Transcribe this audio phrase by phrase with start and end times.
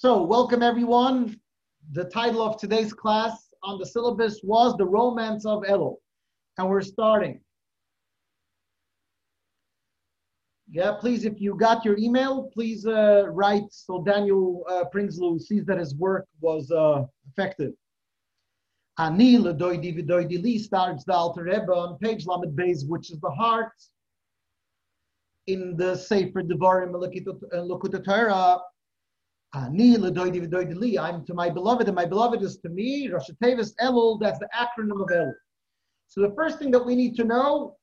[0.00, 1.40] So, welcome everyone.
[1.90, 5.96] The title of today's class on the syllabus was The Romance of Elul.
[6.56, 7.40] And we're starting.
[10.70, 15.64] Yeah, please, if you got your email, please uh, write so Daniel uh, Prinsloo sees
[15.64, 17.72] that his work was uh, effective.
[18.98, 23.30] Ani ledoidi v'doidi li starts the Alter Rebbe on page Lamed Beis, which is the
[23.30, 23.72] heart
[25.48, 28.60] in the Sefer Devarim Lekut Torah.
[29.54, 33.08] I'm to my beloved, and my beloved is to me.
[33.08, 34.20] Rosh Tevis Elul.
[34.20, 35.32] That's the acronym of Elul.
[36.08, 37.78] So the first thing that we need to know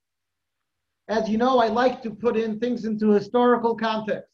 [1.08, 4.30] as you know, I like to put in things into historical context.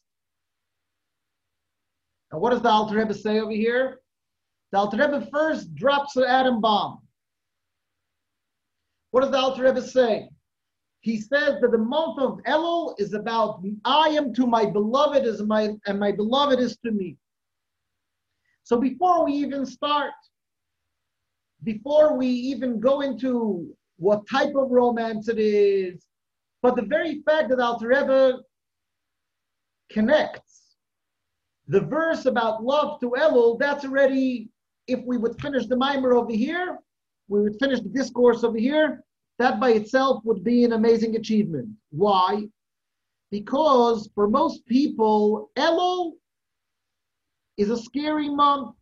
[2.30, 4.00] And what does the Alter Rebbe say over here?
[4.70, 7.00] The Alter Rebbe first drops the atom bomb.
[9.10, 10.30] What does the Alter Rebbe say?
[11.02, 15.42] He says that the month of Elul is about I am to my beloved as
[15.42, 17.16] my and my beloved is to me.
[18.62, 20.12] So before we even start,
[21.64, 26.06] before we even go into what type of romance it is,
[26.62, 28.38] but the very fact that Alter Rebbe
[29.90, 30.76] connects
[31.66, 34.50] the verse about love to Elul, that's already,
[34.86, 36.78] if we would finish the mimer over here,
[37.26, 39.04] we would finish the discourse over here,
[39.38, 41.68] that by itself would be an amazing achievement.
[41.90, 42.48] Why?
[43.30, 46.12] Because for most people, Elul
[47.56, 48.74] is a scary month.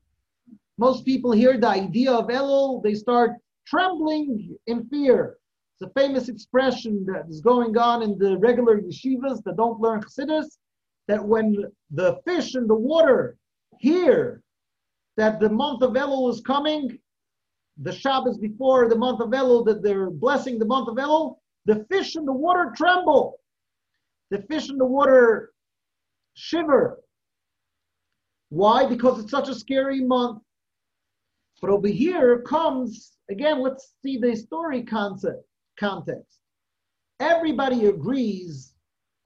[0.79, 3.33] Most people hear the idea of Elul, they start
[3.67, 5.37] trembling in fear.
[5.81, 10.03] It's a famous expression that is going on in the regular yeshivas that don't learn
[10.03, 10.59] chassidus,
[11.07, 13.37] that when the fish in the water
[13.79, 14.43] hear
[15.17, 16.99] that the month of Elul is coming,
[17.81, 21.87] the Shabbos before the month of Elul, that they're blessing the month of Elul, the
[21.91, 23.41] fish in the water tremble.
[24.31, 25.53] The fish in the water
[26.35, 27.01] shiver.
[28.51, 28.87] Why?
[28.87, 30.43] Because it's such a scary month.
[31.61, 35.45] But over here comes, again, let's see the story concept
[35.79, 36.39] context.
[37.19, 38.75] Everybody agrees,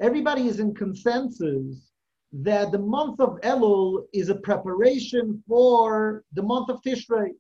[0.00, 1.92] everybody is in consensus
[2.32, 7.30] that the month of Elul is a preparation for the month of Tishrei.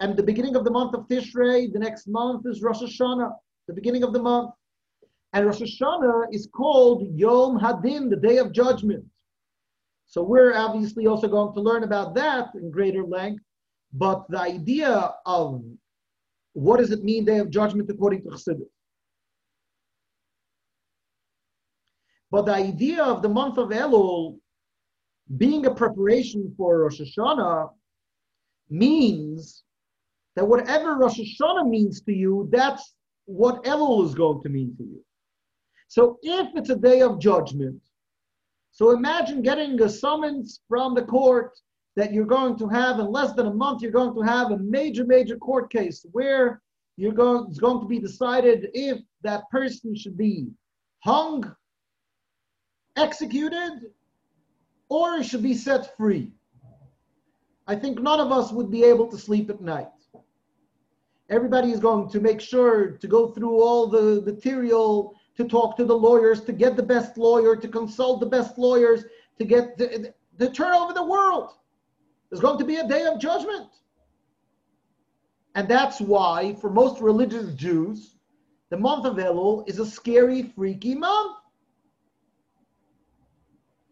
[0.00, 3.32] And the beginning of the month of Tishrei, the next month is Rosh Hashanah,
[3.68, 4.52] the beginning of the month.
[5.34, 9.04] And Rosh Hashanah is called Yom Hadin, the day of judgment.
[10.06, 13.44] So we're obviously also going to learn about that in greater length.
[13.92, 15.62] But the idea of
[16.54, 18.68] what does it mean, day of judgment, according to Chassidus?
[22.30, 24.38] But the idea of the month of Elul
[25.36, 27.70] being a preparation for Rosh Hashanah
[28.68, 29.62] means
[30.40, 32.94] that whatever Rosh Hashanah means to you, that's
[33.26, 35.04] what Elul is going to mean to you.
[35.88, 37.82] So if it's a day of judgment,
[38.72, 41.52] so imagine getting a summons from the court
[41.96, 44.56] that you're going to have in less than a month, you're going to have a
[44.56, 46.62] major, major court case where
[46.96, 50.48] you're going, it's going to be decided if that person should be
[51.00, 51.54] hung,
[52.96, 53.92] executed,
[54.88, 56.32] or should be set free.
[57.66, 59.88] I think none of us would be able to sleep at night.
[61.30, 65.84] Everybody is going to make sure to go through all the material, to talk to
[65.84, 69.04] the lawyers, to get the best lawyer, to consult the best lawyers,
[69.38, 71.52] to get the, the turn over the world.
[72.28, 73.68] There's going to be a day of judgment.
[75.54, 78.16] And that's why, for most religious Jews,
[78.70, 81.36] the month of Elul is a scary, freaky month.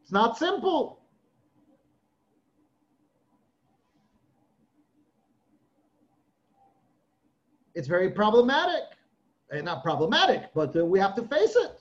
[0.03, 0.98] It's not simple.
[7.79, 8.83] It's very problematic.
[9.53, 11.81] And not problematic, but uh, we have to face it.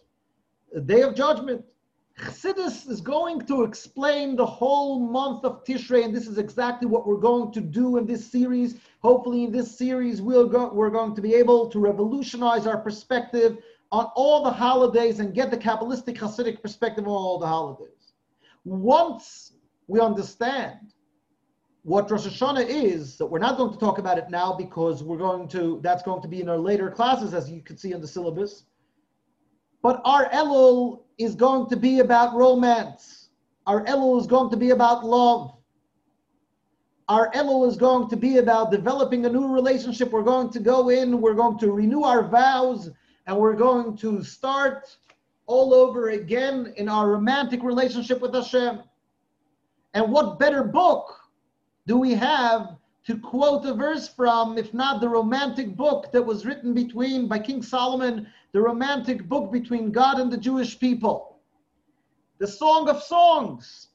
[0.75, 1.66] A day of judgment.
[2.19, 7.08] Chassidus is going to explain the whole month of Tishrei, and this is exactly what
[7.08, 8.75] we're going to do in this series.
[9.02, 13.58] Hopefully, in this series, we'll go, we're going to be able to revolutionize our perspective
[13.91, 18.14] on all the holidays and get the Kabbalistic Hasidic perspective on all the holidays.
[18.66, 19.53] Once
[19.88, 20.94] we understand
[21.87, 25.17] what Rosh Hashanah is, that we're not going to talk about it now because we're
[25.17, 28.01] going to, that's going to be in our later classes, as you can see in
[28.01, 28.66] the syllabus.
[29.81, 33.29] But our Elul is going to be about romance.
[33.67, 35.55] Our Elul is going to be about love.
[37.07, 40.11] Our Elul is going to be about developing a new relationship.
[40.11, 42.89] We're going to go in, we're going to renew our vows,
[43.28, 44.93] and we're going to start
[45.45, 48.81] all over again in our romantic relationship with Hashem.
[49.93, 51.13] And what better book
[51.87, 52.75] do we have
[53.05, 57.39] to quote a verse from, if not the romantic book that was written between by
[57.39, 61.39] King Solomon the romantic book between God and the Jewish people.
[62.39, 63.87] The Song of Songs.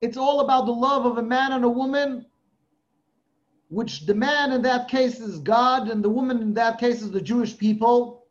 [0.00, 2.26] It's all about the love of a man and a woman,
[3.68, 7.10] which the man in that case is God, and the woman in that case is
[7.10, 8.26] the Jewish people.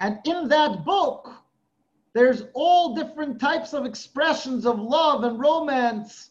[0.00, 1.30] And in that book,
[2.14, 6.30] there's all different types of expressions of love and romance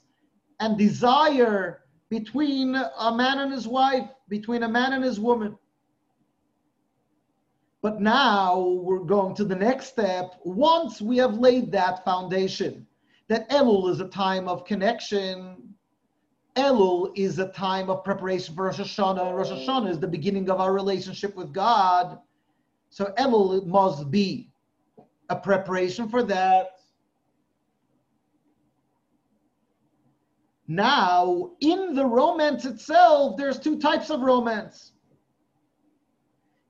[0.63, 5.57] and desire between a man and his wife, between a man and his woman.
[7.81, 10.35] But now we're going to the next step.
[10.45, 12.87] Once we have laid that foundation,
[13.27, 15.75] that Elul is a time of connection,
[16.55, 19.35] Elul is a time of preparation for Rosh Hashanah.
[19.35, 22.19] Rosh Hashanah is the beginning of our relationship with God.
[22.89, 24.53] So Elul must be
[25.27, 26.79] a preparation for that.
[30.67, 34.93] Now, in the romance itself, there's two types of romance.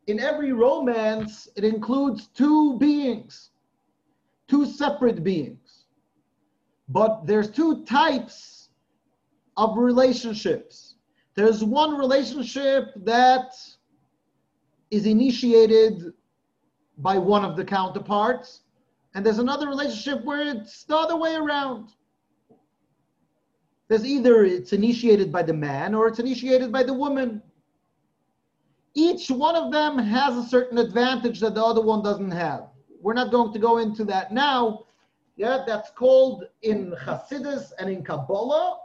[0.08, 3.52] In every romance, it includes two beings,
[4.48, 5.86] two separate beings.
[6.90, 8.70] But there's two types
[9.56, 10.96] of relationships.
[11.36, 13.54] There's one relationship that
[14.92, 16.14] is initiated
[16.98, 18.62] by one of the counterparts,
[19.16, 21.90] and there's another relationship where it's the other way around.
[23.94, 27.44] There's either it's initiated by the man or it's initiated by the woman.
[28.96, 32.70] Each one of them has a certain advantage that the other one doesn't have.
[33.00, 34.86] We're not going to go into that now.
[35.36, 38.80] Yeah, that's called in Hasidus and in Kabbalah.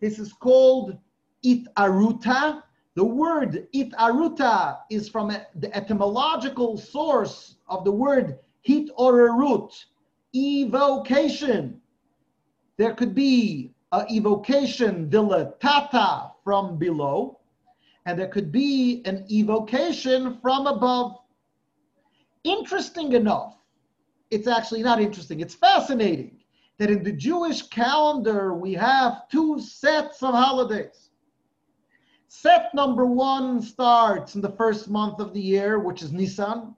[0.00, 0.98] This is called
[1.44, 2.62] itaruta.
[2.94, 9.86] The word itaruta is from the etymological source of the word hit or root,
[10.32, 11.80] evocation.
[12.76, 17.38] There could be a evocation dilatata from below,
[18.06, 21.16] and there could be an evocation from above.
[22.42, 23.56] Interesting enough,
[24.30, 26.38] it's actually not interesting, it's fascinating
[26.78, 31.10] that in the Jewish calendar we have two sets of holidays.
[32.26, 36.74] Set number one starts in the first month of the year, which is Nisan.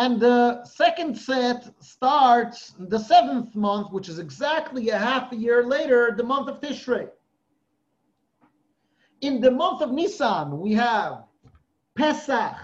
[0.00, 5.62] And the second set starts the seventh month, which is exactly a half a year
[5.62, 7.10] later, the month of Tishrei.
[9.20, 11.24] In the month of Nisan, we have
[11.98, 12.56] Pesach,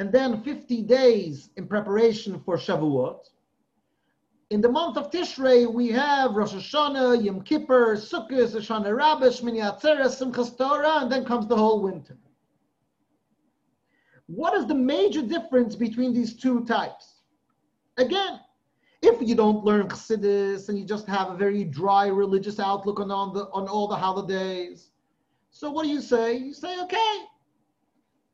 [0.00, 3.30] and then 50 days in preparation for Shavuot.
[4.50, 9.62] In the month of Tishrei, we have Rosh Hashanah, Yom Kippur, Sukkot, Hoshana Rabbah, Shmini
[9.62, 12.18] Atzeres, Simchas Torah, and then comes the whole winter.
[14.32, 17.14] What is the major difference between these two types?
[17.96, 18.38] Again,
[19.02, 23.10] if you don't learn Chassidus and you just have a very dry religious outlook on,
[23.10, 24.90] on, the, on all the holidays,
[25.50, 26.36] so what do you say?
[26.36, 27.16] You say, okay,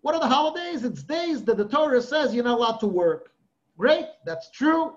[0.03, 0.85] what are the holidays?
[0.85, 3.33] It's days that the Torah says you're not allowed to work.
[3.79, 4.97] Great, that's true.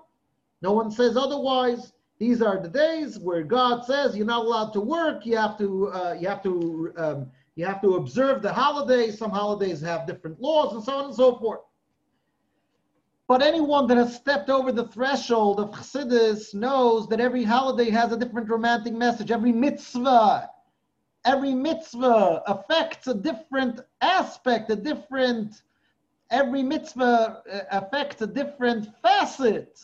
[0.60, 1.94] No one says otherwise.
[2.18, 5.24] These are the days where God says you're not allowed to work.
[5.24, 9.18] You have to uh, you have to um, you have to observe the holidays.
[9.18, 11.60] Some holidays have different laws and so on and so forth.
[13.30, 18.10] But anyone that has stepped over the threshold of Chassidus knows that every holiday has
[18.10, 19.30] a different romantic message.
[19.30, 20.50] Every mitzvah,
[21.24, 25.62] every mitzvah affects a different aspect, a different.
[26.30, 29.80] Every mitzvah uh, affects a different facet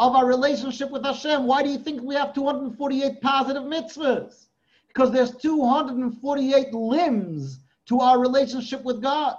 [0.00, 1.46] of our relationship with Hashem.
[1.46, 4.47] Why do you think we have 248 positive mitzvahs?
[4.98, 9.36] Because there's 248 limbs to our relationship with God.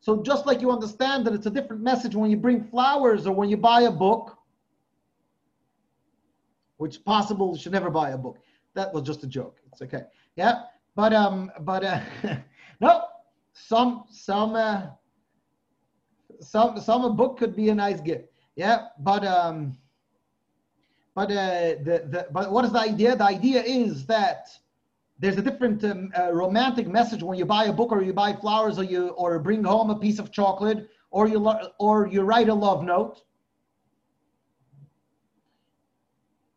[0.00, 3.34] So just like you understand that it's a different message when you bring flowers or
[3.34, 4.38] when you buy a book,
[6.78, 8.38] which possible should never buy a book.
[8.72, 9.58] That was just a joke.
[9.70, 10.04] It's okay.
[10.36, 10.62] Yeah,
[10.96, 12.00] but um, but uh,
[12.80, 13.02] no,
[13.52, 14.86] some some uh,
[16.40, 18.30] some some a book could be a nice gift.
[18.56, 19.76] Yeah, but um,
[21.14, 23.14] but uh, the, the, but what is the idea?
[23.16, 24.48] The idea is that
[25.18, 28.32] there's a different um, uh, romantic message when you buy a book or you buy
[28.32, 32.22] flowers or you or bring home a piece of chocolate or you lo- or you
[32.22, 33.22] write a love note.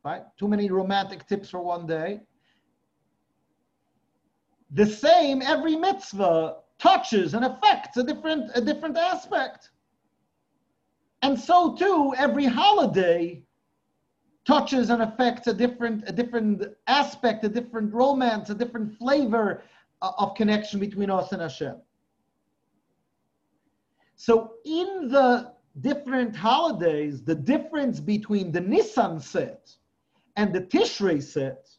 [0.04, 0.24] Right?
[0.38, 2.22] Too many romantic tips for one day.
[4.72, 9.70] The same every mitzvah touches and affects a different a different aspect.
[11.22, 13.44] And so too every holiday
[14.48, 19.62] touches and affects a different a different aspect, a different romance, a different flavor
[20.01, 21.75] uh, of connection between us and Hashem.
[24.16, 29.70] So in the different holidays, the difference between the Nisan set
[30.38, 31.70] and the Tishrei set,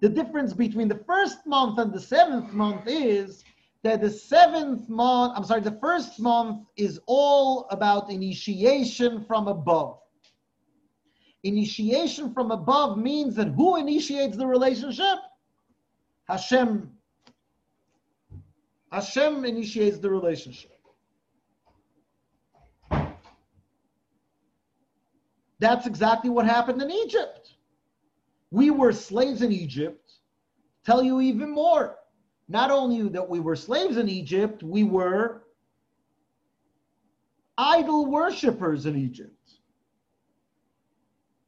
[0.00, 3.42] the difference between the first month and the seventh month is
[3.82, 9.98] that the seventh month, I'm sorry, the first month is all about initiation from above
[11.46, 15.18] Initiation from above means that who initiates the relationship?
[16.24, 16.90] Hashem.
[18.90, 20.72] Hashem initiates the relationship.
[25.60, 27.54] That's exactly what happened in Egypt.
[28.50, 30.14] We were slaves in Egypt.
[30.84, 31.96] Tell you even more.
[32.48, 35.42] Not only that we were slaves in Egypt, we were
[37.56, 39.45] idol worshippers in Egypt.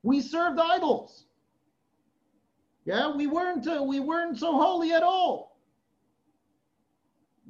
[0.02, 1.26] We served idols.
[2.84, 5.58] Yeah, we weren't uh, we weren't so holy at all.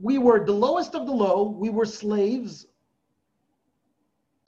[0.00, 1.42] We were the lowest of the low.
[1.50, 2.66] We were slaves,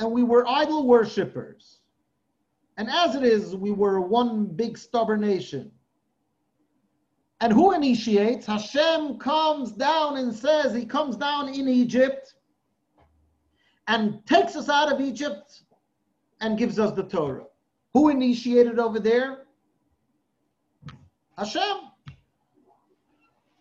[0.00, 1.80] and we were idol worshippers.
[2.76, 5.70] And as it is, we were one big stubborn nation.
[7.40, 8.46] And who initiates?
[8.46, 12.34] Hashem comes down and says, He comes down in Egypt
[13.86, 15.62] and takes us out of Egypt
[16.40, 17.44] and gives us the Torah.
[17.94, 19.46] Who initiated over there?
[21.36, 21.90] Hashem.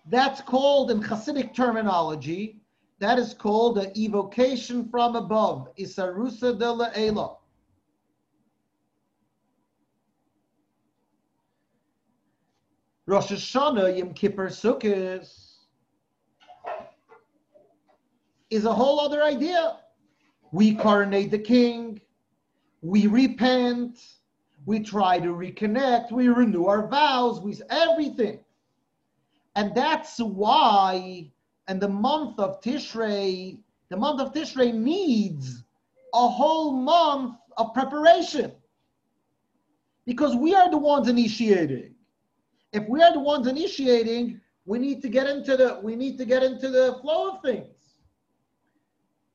[0.09, 2.61] That's called in Hasidic terminology,
[2.99, 5.69] that is called an evocation from above.
[5.77, 7.35] Isarusa de la Elah.
[13.05, 15.27] Rosh Hashanah, Yom Kippur, Sukkot
[18.49, 19.77] is a whole other idea.
[20.51, 22.01] We coronate the king,
[22.81, 23.99] we repent,
[24.69, 28.39] we try to reconnect, we renew our vows, we everything.
[29.55, 31.31] And that's why,
[31.67, 33.57] and the month of Tishrei,
[33.89, 35.63] the month of Tishrei needs
[36.13, 38.51] a whole month of preparation.
[40.05, 41.95] Because we are the ones initiating
[42.71, 46.25] if we are the ones initiating, we need to get into the we need to
[46.25, 47.75] get into the flow of things.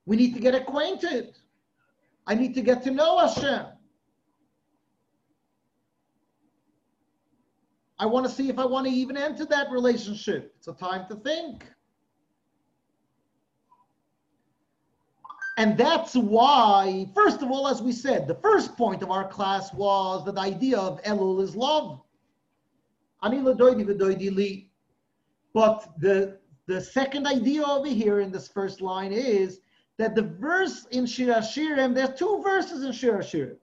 [0.06, 1.34] We need to get acquainted.
[2.26, 3.66] I need to get to know Hashem.
[7.98, 10.54] I want to see if I want to even enter that relationship.
[10.58, 11.64] It's a time to think.
[15.56, 19.72] And that's why, first of all, as we said, the first point of our class
[19.72, 22.00] was that the idea of Elul is love.
[25.54, 29.60] But the, the second idea over here in this first line is
[29.98, 33.56] that the verse in Shir Hashirim, there's two verses in Shir Hashirim.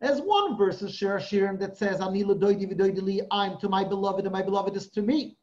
[0.00, 2.14] There's one verse in Shir Hashirim that says, I'm
[3.58, 5.36] to my beloved and my beloved is to me.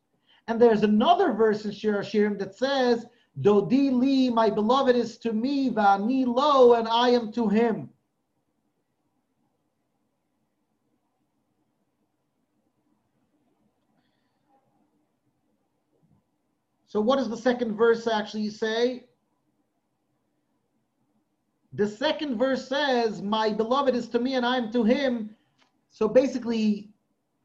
[0.47, 3.05] And there's another verse in Shir Hashirim that says,
[3.39, 7.89] Dodi li, my beloved is to me, va'ani lo, and I am to him.
[16.87, 19.06] So what does the second verse actually say?
[21.77, 25.29] The second verse says, My beloved is to me and I'm to him.
[25.91, 26.89] So basically,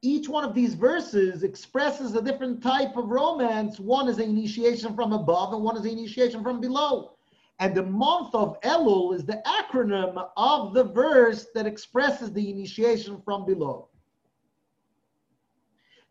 [0.00, 3.78] each one of these verses expresses a different type of romance.
[3.78, 7.18] One is an initiation from above and one is an initiation from below.
[7.58, 13.20] And the month of Elul is the acronym of the verse that expresses the initiation
[13.26, 13.90] from below.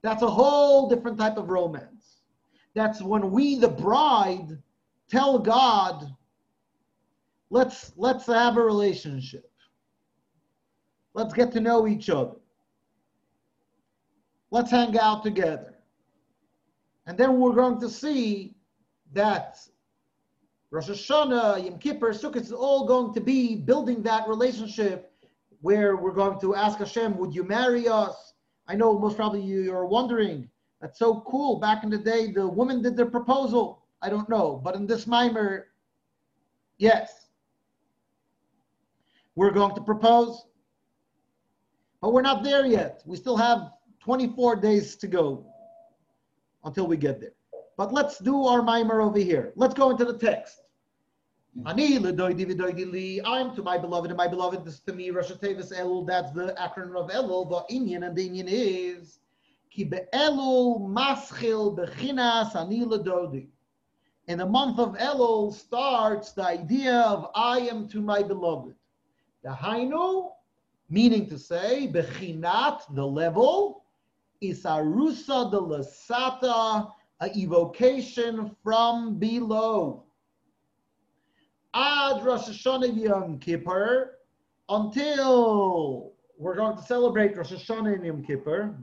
[0.04, 2.22] That's a whole different type of romance.
[2.76, 4.60] That's when we, the bride,
[5.10, 6.16] tell God,
[7.52, 9.52] let's let's have a relationship.
[11.14, 12.38] Let's get to know each other.
[14.50, 15.76] Let's hang out together.
[17.06, 18.56] And then we're going to see
[19.14, 19.60] that
[20.72, 25.12] Rosh Hashanah, Yom Kippur, Sukkot is all going to be building that relationship
[25.60, 28.34] where we're going to ask Hashem, would you marry us?
[28.68, 31.60] I know most probably you're wondering, that's so cool.
[31.60, 33.84] Back in the day, the woman did the proposal.
[34.02, 35.68] I don't know, but in this mimer,
[36.78, 37.28] yes,
[39.36, 40.46] we're going to propose,
[42.02, 43.02] but we're not there yet.
[43.06, 43.72] We still have
[44.02, 45.46] 24 days to go
[46.64, 47.34] until we get there.
[47.78, 49.54] But let's do our mimer over here.
[49.56, 50.62] Let's go into the text.
[51.66, 51.76] I'm
[53.56, 56.08] to my beloved, and my beloved is to me, Rosh Tevis Elul.
[56.08, 57.50] That's the acronym of Elul.
[57.50, 59.20] The Indian and the Indian is
[59.70, 63.48] Ki be'elul maschil bechinas ani ledodi.
[64.28, 68.76] In the month of Elul starts the idea of I am to my beloved.
[69.44, 70.32] The hainu,
[70.90, 73.86] meaning to say, bechinat, the level,
[74.40, 80.04] is arusa de lasata, a evocation from below.
[81.74, 84.18] Ad Rosh Hashanah Yom Kippur,
[84.70, 88.76] until we're going to celebrate Rosh Hashanah Yom Kippur.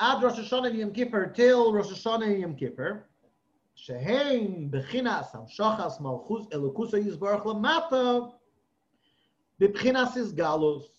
[0.00, 3.04] Ad Rosh Hashanah Yom Kippur till Rosh Hashanah Yom Kippur.
[3.75, 8.17] שהם בחינס המשוחס מלכוס אלוקוסו יזברך למטה,
[9.59, 10.97] בבחינס איסגלוס.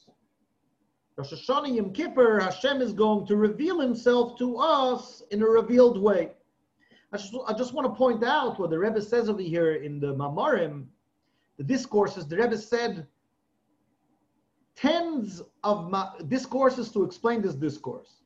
[1.19, 6.01] Rosh Hashanah Yom Kippur, Hashem is going to reveal himself to us in a revealed
[6.01, 6.31] way.
[7.13, 9.99] I just, I just want to point out what the Rebbe says over here in
[9.99, 10.85] the Mamarim,
[11.57, 12.29] the discourses.
[12.29, 13.09] The Rebbe said
[14.77, 18.23] tens of ma- discourses to explain this discourse.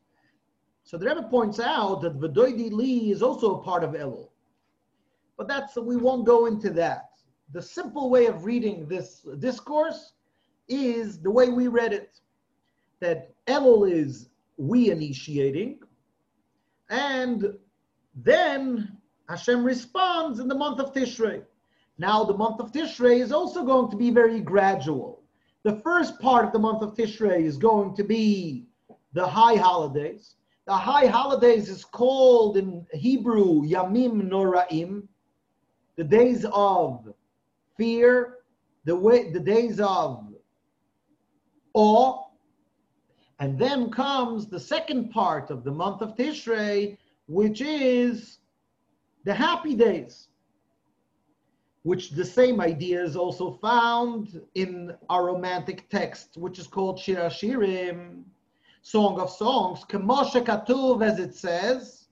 [0.83, 4.29] So the Rebbe points out that Vadoidi Li is also a part of Elul.
[5.38, 7.10] But that's we won't go into that.
[7.52, 10.12] The simple way of reading this discourse
[10.68, 12.20] is the way we read it.
[13.00, 15.78] That Elul is we initiating,
[16.90, 17.56] and
[18.16, 21.44] then Hashem responds in the month of Tishrei.
[21.98, 25.22] Now the month of Tishrei is also going to be very gradual.
[25.62, 28.66] The first part of the month of Tishrei is going to be
[29.12, 30.34] the high holidays.
[30.66, 35.06] The high holidays is called in Hebrew Yamim Noraim,
[35.98, 37.12] the days of
[37.76, 38.36] fear,
[38.84, 40.24] the way, the days of
[41.74, 42.24] awe,
[43.40, 48.38] and then comes the second part of the month of Tishrei, which is
[49.24, 50.28] the happy days,
[51.82, 57.28] which the same idea is also found in our romantic text, which is called Shir
[57.28, 58.22] Hashirim,
[58.82, 62.06] Song of Songs, Kemoshe Katuv, as it says.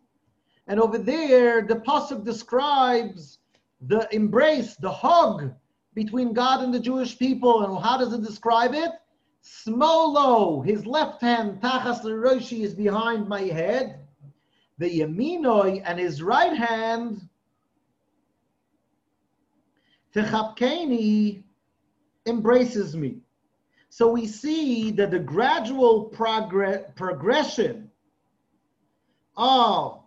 [0.66, 3.38] And over there, the Pasuk describes
[3.80, 5.52] the embrace, the hug
[5.94, 7.64] between God and the Jewish people.
[7.64, 8.90] And how does it describe it?
[9.42, 14.00] Smolo, his left hand, Tachas Roshi, is behind my head.
[14.78, 17.28] The Yaminoi and his right hand,
[20.14, 21.44] Techapkeni,
[22.26, 23.18] embraces me.
[23.88, 27.90] So we see that the gradual progress, progression
[29.36, 30.02] of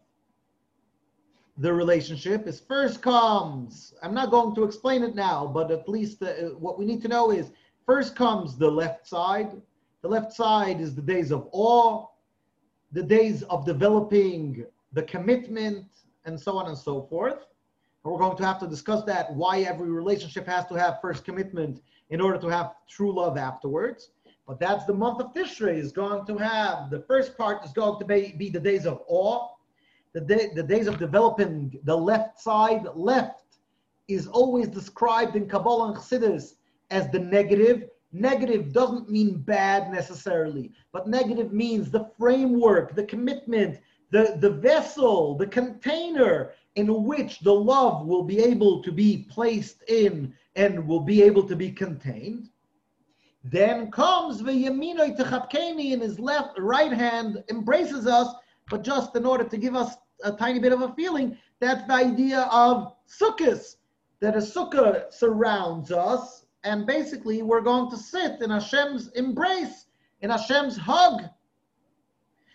[1.59, 6.23] the relationship is first comes, I'm not going to explain it now, but at least
[6.23, 7.51] uh, what we need to know is
[7.85, 9.61] first comes the left side.
[10.01, 12.07] The left side is the days of awe,
[12.93, 15.85] the days of developing the commitment,
[16.23, 17.45] and so on and so forth.
[18.03, 21.25] And we're going to have to discuss that why every relationship has to have first
[21.25, 24.11] commitment in order to have true love afterwards.
[24.47, 27.99] But that's the month of Tishrei is going to have the first part is going
[27.99, 29.49] to be, be the days of awe,
[30.13, 32.85] the, day, the days of developing the left side.
[32.93, 33.43] Left
[34.07, 36.55] is always described in Kabbalah and Chassidus
[36.89, 37.89] as the negative.
[38.11, 45.37] Negative doesn't mean bad necessarily, but negative means the framework, the commitment, the, the vessel,
[45.37, 51.01] the container in which the love will be able to be placed in and will
[51.01, 52.49] be able to be contained.
[53.43, 58.33] Then comes the Yaminoi Techapkeni in his left right hand embraces us
[58.69, 61.93] but just in order to give us a tiny bit of a feeling, that's the
[61.93, 63.77] idea of sukkahs,
[64.19, 69.85] that a sukkah surrounds us, and basically we're going to sit in Hashem's embrace,
[70.21, 71.23] in Hashem's hug.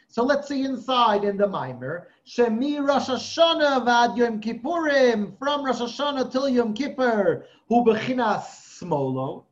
[0.09, 2.09] So let's see inside in the mimer.
[2.25, 8.45] Shemi Rosh Hashanah vad Yom Kippurim, from Rosh Hashanah till Yom Kippur, hu bechinas
[8.81, 9.45] smolo,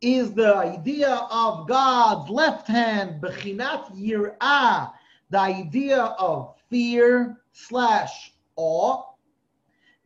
[0.00, 4.92] is the idea of God's left hand, bechinat yir'ah,
[5.30, 9.04] the idea of fear slash awe.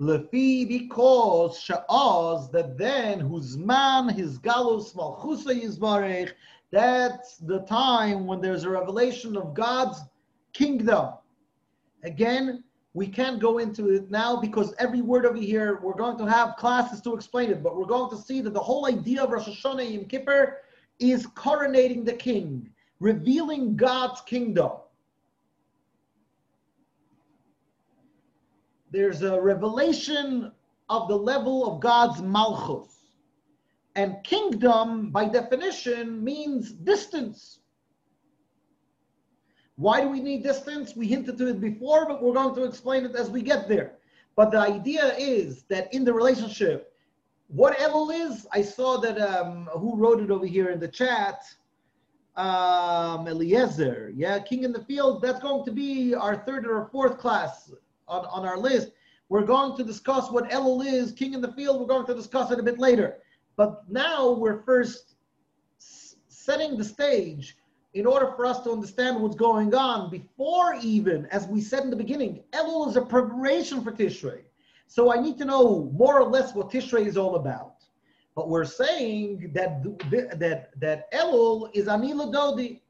[0.00, 6.32] Lefi because sha'az that then whose man his galus malchusa yizbarech
[6.74, 10.00] that's the time when there's a revelation of God's
[10.52, 11.10] kingdom.
[12.02, 16.26] Again, we can't go into it now because every word over here, we're going to
[16.26, 19.30] have classes to explain it, but we're going to see that the whole idea of
[19.30, 20.62] Rosh Hashanah Yom Kippur
[20.98, 24.72] is coronating the king, revealing God's kingdom.
[28.94, 30.52] There's a revelation
[30.88, 32.94] of the level of God's malchus.
[33.96, 37.58] And kingdom, by definition, means distance.
[39.76, 40.94] Why do we need distance?
[40.94, 43.94] We hinted to it before, but we're going to explain it as we get there.
[44.36, 46.92] But the idea is that in the relationship,
[47.48, 51.42] what Elul is, I saw that um, who wrote it over here in the chat,
[52.36, 57.18] um, Eliezer, yeah, King in the Field, that's going to be our third or fourth
[57.18, 57.72] class
[58.08, 58.90] on, on our list.
[59.28, 61.80] We're going to discuss what Elul is, King in the Field.
[61.80, 63.16] We're going to discuss it a bit later.
[63.56, 65.14] But now we're first
[65.78, 67.56] setting the stage
[67.94, 71.90] in order for us to understand what's going on before even, as we said in
[71.90, 74.42] the beginning, Elul is a preparation for Tishrei.
[74.88, 77.84] So I need to know more or less what Tishrei is all about.
[78.34, 82.80] But we're saying that that that Elul is Ani Ledodi.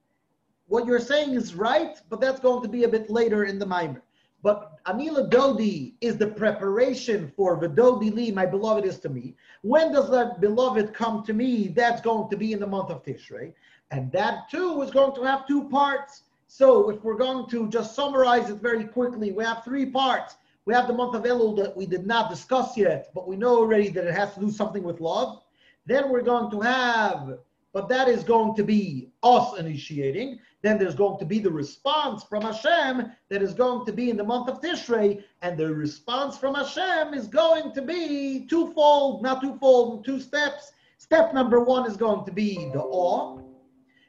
[0.66, 3.66] What you're saying is right, but that's going to be a bit later in the
[3.66, 4.03] Mimer.
[4.45, 9.35] But Ani Ledodi is the preparation for Vidodi Li, my beloved is to me.
[9.63, 11.69] When does that beloved come to me?
[11.69, 13.55] That's going to be in the month of Tishrei.
[13.91, 16.25] And that too is going to have two parts.
[16.47, 20.37] So if we're going to just summarize it very quickly, we have three parts.
[20.67, 23.57] We have the month of Elul that we did not discuss yet, but we know
[23.57, 25.41] already that it has to do something with love.
[25.87, 27.39] Then we're going to have,
[27.73, 30.39] but that is going to be us initiating.
[30.64, 34.16] Then there's going to be the response from Hashem that is going to be in
[34.16, 39.42] the month of Tishrei, and the response from Hashem is going to be twofold, not
[39.42, 40.72] twofold, two steps.
[40.96, 43.42] Step number one is going to be the awe,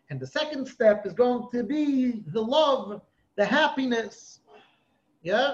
[0.10, 3.02] and the second step is going to be the love,
[3.36, 4.40] the happiness.
[5.24, 5.52] Yeah?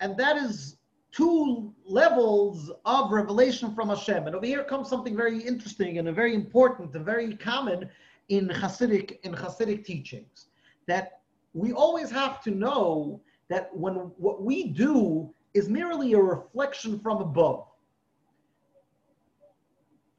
[0.00, 0.78] And that is
[1.12, 4.26] two levels of revelation from Hashem.
[4.26, 7.90] And over here comes something very interesting and very important and very common
[8.30, 10.46] in Hasidic in Hasidic teachings
[10.86, 11.20] that
[11.52, 17.18] we always have to know that when what we do is merely a reflection from
[17.18, 17.66] above.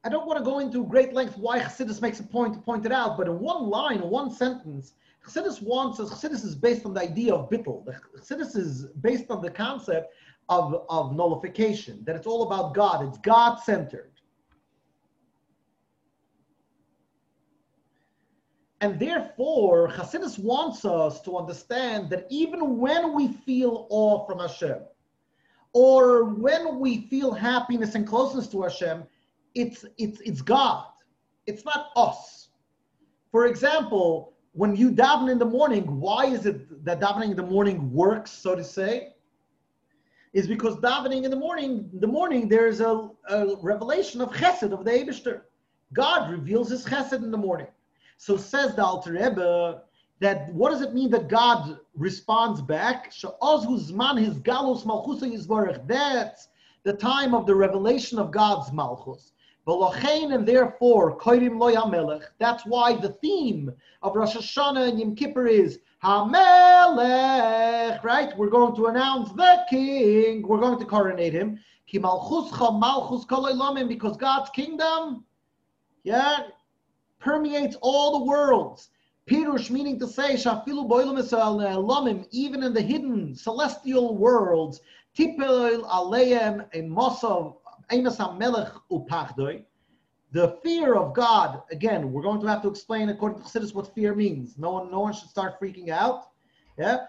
[0.04, 2.86] I don't want to go into great length why Chassidus makes a point to point
[2.86, 4.94] it out, but in one line, in one sentence,
[5.26, 7.86] Chassidus wants us, Chassidus is based on the idea of bittul.
[7.86, 10.14] The Chassidus is based on the concept
[10.50, 14.12] of, of nullification, that it's all about God, it's God centered.
[18.82, 24.80] And therefore, Hasidus wants us to understand that even when we feel awe from Hashem,
[25.74, 29.04] or when we feel happiness and closeness to Hashem,
[29.54, 30.88] it's, it's, it's God.
[31.46, 32.50] It's not us.
[33.32, 37.44] For example, when you daven in the morning, why is it that davening in the
[37.44, 39.14] morning works, so to say?
[40.34, 44.84] Is because davening in the morning, the morning there's a, a revelation of chesed of
[44.84, 45.42] the Eibishter.
[45.94, 47.68] God reveals his chesed in the morning.
[48.22, 49.82] So says the Alter Rebbe
[50.20, 53.06] that what does it mean that God responds back?
[53.06, 53.24] That's
[56.84, 59.32] the time of the revelation of God's malchus.
[59.66, 61.18] And therefore,
[62.38, 68.38] that's why the theme of Rosh Hashanah and Yom Kippur is HaMelech, right?
[68.38, 70.48] We're going to announce the king.
[70.48, 71.60] We're going to coronate him.
[73.88, 75.26] Because God's kingdom,
[76.04, 76.42] yeah,
[77.22, 78.90] permeates all the worlds.
[79.30, 84.82] Pirush meaning to say, Shafilu even in the hidden celestial worlds,
[85.16, 87.58] tipel aleim a mosav
[88.38, 89.64] melech upachdoi.
[90.34, 93.94] The fear of God, again, we're going to have to explain according to Chassidus what
[93.94, 94.58] fear means.
[94.58, 96.30] No one, no one should start freaking out.
[96.78, 97.06] Yeah.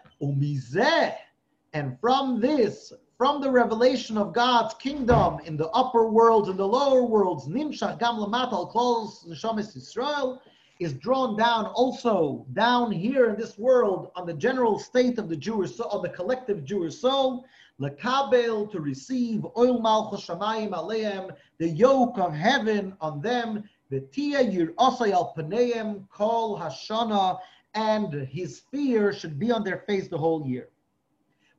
[1.72, 6.66] And from this, from the revelation of God's kingdom in the upper worlds and the
[6.66, 10.38] lower worlds, Nimshach Gam Lamatal Klos Neshamis
[10.80, 15.36] is drawn down also down here in this world on the general state of the
[15.36, 17.44] Jewish soul, of the collective Jewish soul,
[17.80, 24.72] Lekabel to receive oil malchus aleim, the yoke of heaven on them, the tia yir
[24.78, 27.38] al paneim kol hashana,
[27.74, 30.68] and his fear should be on their face the whole year.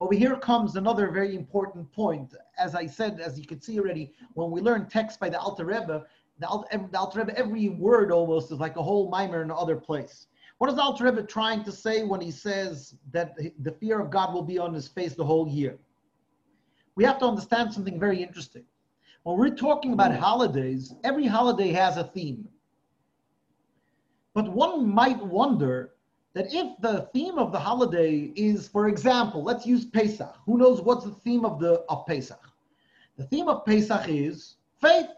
[0.03, 2.33] Over here comes another very important point.
[2.57, 5.63] As I said, as you can see already, when we learn text by the Alter
[5.63, 6.03] Rebbe,
[6.39, 10.27] the the Alter Rebbe, every word almost is like a whole mimer in another place.
[10.57, 14.33] What is Alter Rebbe trying to say when he says that the fear of God
[14.33, 15.79] will be on his face the whole year?
[16.95, 18.65] We have to understand something very interesting.
[19.23, 22.49] When we're talking about holidays, every holiday has a theme.
[24.33, 25.92] But one might wonder
[26.34, 30.36] that if the theme of the holiday is, for example, let's use Pesach.
[30.46, 32.39] Who knows what's the theme of the of Pesach?
[33.17, 35.10] The theme of Pesach is faith.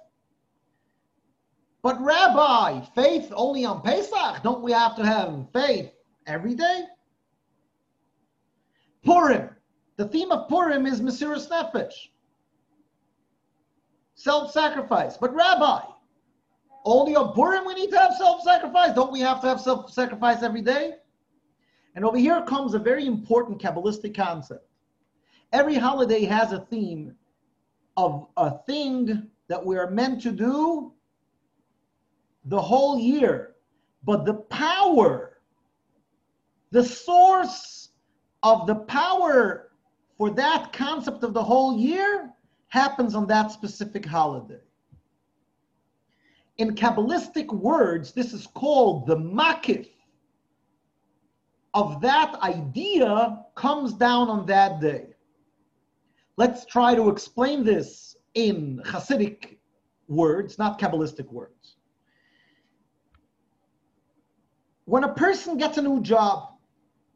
[1.81, 4.43] But Rabbi, faith only on Pesach?
[4.43, 5.91] Don't we have to have faith
[6.27, 6.83] every day?
[9.05, 9.49] Purim.
[9.97, 12.09] The theme of Purim is Mesiras Nefesh.
[14.15, 15.15] Self-sacrifice.
[15.15, 15.81] But Rabbi,
[16.83, 18.93] only on Purim we need to have self-sacrifice.
[18.93, 20.95] Don't we have to have self-sacrifice every day?
[21.95, 24.67] And over here comes a very important Kabbalistic concept.
[25.53, 27.15] Every holiday has a theme
[27.95, 30.91] of a thing that we are meant to do
[32.43, 33.55] the whole year.
[34.03, 35.39] But the power,
[36.71, 37.89] the source
[38.43, 39.71] of the power
[40.17, 42.29] for that concept of the whole year
[42.67, 44.59] happens on that specific holiday.
[46.57, 49.89] In Kabbalistic words, this is called the makif
[51.75, 55.07] of that idea comes down on that day.
[56.37, 59.57] Let's try to explain this in Hasidic
[60.07, 61.75] words, not Kabbalistic words.
[64.85, 66.53] When a person gets a new job,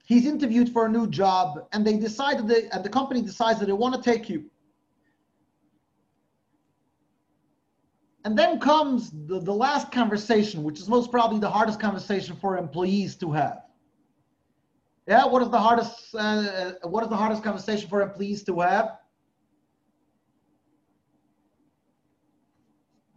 [0.06, 3.60] he's interviewed for a new job and they decide that, they, and the company decides
[3.60, 4.45] that they want to take you.
[8.26, 12.58] And then comes the, the last conversation, which is most probably the hardest conversation for
[12.58, 13.68] employees to have.
[15.10, 16.13] Yeah, what is the hardest?
[16.13, 19.00] Uh, what is the hardest conversation for employees to have?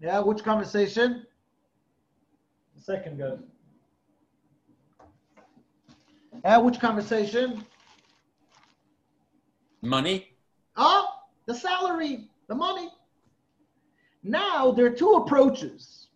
[0.00, 1.26] Yeah, which conversation?
[2.74, 3.40] The second, guys.
[6.42, 7.62] Yeah, which conversation?
[9.82, 10.28] Money.
[10.76, 11.08] Oh,
[11.44, 12.88] the salary, the money.
[14.22, 16.08] Now there are two approaches.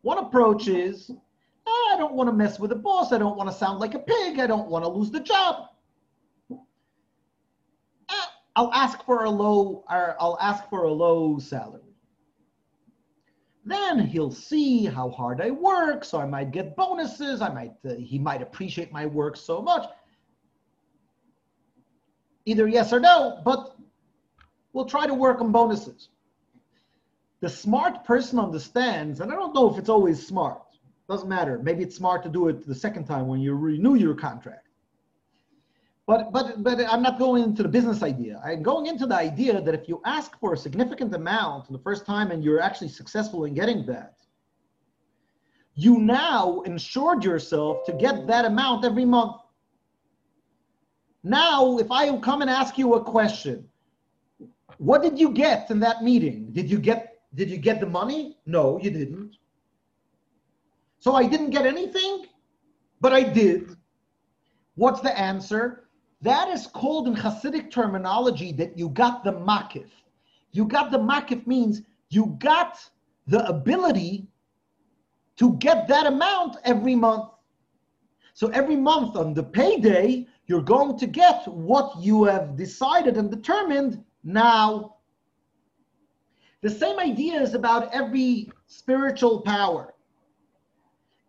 [0.00, 1.10] One approach is
[1.66, 3.12] I don't want to mess with the boss.
[3.12, 4.38] I don't want to sound like a pig.
[4.38, 5.68] I don't want to lose the job.
[8.54, 11.80] I'll ask for a low I'll ask for a low salary.
[13.64, 17.40] Then he'll see how hard I work, so I might get bonuses.
[17.40, 19.88] I might uh, he might appreciate my work so much.
[22.44, 23.76] Either yes or no, but
[24.72, 26.08] we'll try to work on bonuses.
[27.40, 30.60] The smart person understands, and I don't know if it's always smart.
[31.12, 31.58] Doesn't matter.
[31.58, 34.68] Maybe it's smart to do it the second time when you renew your contract.
[36.06, 38.40] But but but I'm not going into the business idea.
[38.42, 42.06] I'm going into the idea that if you ask for a significant amount the first
[42.06, 44.14] time and you're actually successful in getting that,
[45.74, 49.36] you now insured yourself to get that amount every month.
[51.22, 53.68] Now, if I come and ask you a question,
[54.78, 56.52] what did you get in that meeting?
[56.52, 58.38] Did you get did you get the money?
[58.46, 59.36] No, you didn't.
[61.02, 62.26] So I didn't get anything,
[63.00, 63.74] but I did.
[64.76, 65.88] What's the answer?
[66.20, 69.90] That is called in Hasidic terminology that you got the makif.
[70.52, 72.78] You got the makif means you got
[73.26, 74.28] the ability
[75.38, 77.30] to get that amount every month.
[78.34, 83.28] So every month on the payday, you're going to get what you have decided and
[83.28, 84.98] determined now.
[86.60, 89.91] The same idea is about every spiritual power.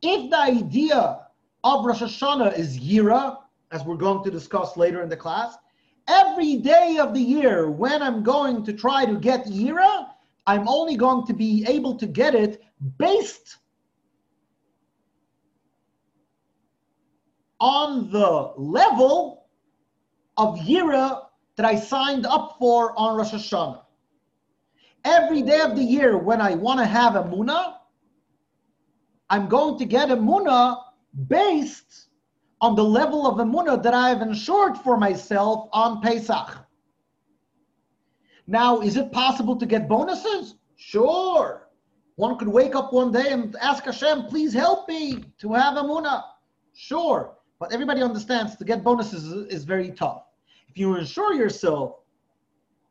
[0.03, 1.21] If the idea
[1.63, 3.37] of Rosh Hashanah is Yira,
[3.71, 5.55] as we're going to discuss later in the class,
[6.09, 10.09] every day of the year when I'm going to try to get Yira,
[10.45, 12.61] I'm only going to be able to get it
[12.97, 13.59] based
[17.61, 19.45] on the level
[20.35, 23.83] of Yira that I signed up for on Rosh Hashanah.
[25.05, 27.75] Every day of the year when I want to have a Muna,
[29.33, 30.77] I'm going to get a Muna
[31.27, 32.09] based
[32.61, 36.55] on the level of emunah that I have ensured for myself on Pesach.
[38.45, 40.53] Now, is it possible to get bonuses?
[40.75, 41.67] Sure.
[42.13, 45.81] One could wake up one day and ask Hashem, please help me to have a
[45.81, 46.21] emunah.
[46.75, 47.35] Sure.
[47.57, 50.25] But everybody understands to get bonuses is very tough.
[50.69, 51.95] If you insure yourself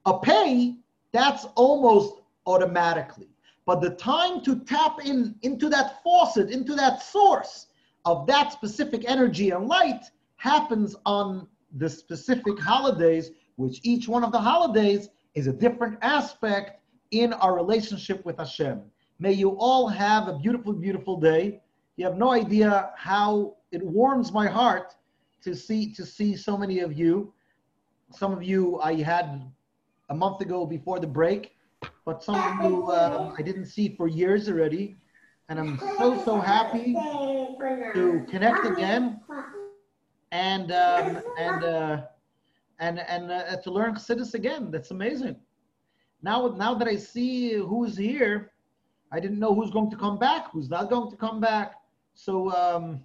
[0.07, 0.75] a pay,
[1.13, 3.32] that's almost automatically.
[3.64, 7.68] But the time to tap in into that faucet, into that source,
[8.05, 11.46] of that specific energy and light happens on
[11.77, 16.81] the specific holidays, which each one of the holidays is a different aspect
[17.12, 18.83] in our relationship with Hashem.
[19.20, 21.61] May you all have a beautiful, beautiful day.
[21.96, 24.96] You have no idea how it warms my heart
[25.42, 27.33] to see to see so many of you.
[28.11, 29.48] Some of you I had
[30.09, 31.55] a month ago before the break,
[32.05, 34.97] but some of you uh, I didn't see for years already
[35.49, 36.95] and I'm so so happy
[37.95, 39.21] to connect again
[40.31, 42.03] and um, and uh,
[42.79, 44.71] and and uh, to learn Chassidus again.
[44.71, 45.37] That's amazing.
[46.23, 48.53] Now now that I see who's here,
[49.12, 51.75] I didn't know who's going to come back, who's not going to come back.
[52.15, 53.05] So um,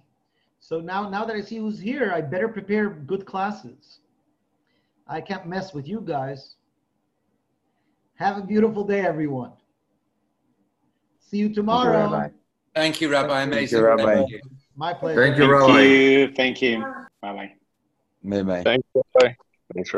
[0.58, 4.00] so now now that I see who's here, I better prepare good classes.
[5.06, 6.56] I can't mess with you guys.
[8.18, 9.52] Have a beautiful day, everyone.
[11.20, 12.10] See you tomorrow.
[12.10, 12.38] Thank you,
[12.74, 13.28] Thank you Rabbi.
[13.28, 13.78] Thank Amazing.
[13.78, 14.14] you, Rabbi.
[14.14, 14.40] Thank you.
[14.74, 15.22] My pleasure.
[15.22, 15.80] Thank you, Thank Rabbi.
[15.82, 16.32] you.
[16.32, 16.80] Thank you.
[17.22, 17.52] Bye bye.
[18.24, 18.62] Bye bye.
[18.64, 19.34] Thanks, Rabbi.
[19.72, 19.94] Thanks,